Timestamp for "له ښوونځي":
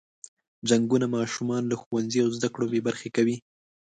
1.67-2.19